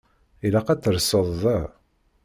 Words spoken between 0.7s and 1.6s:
terseḍ da.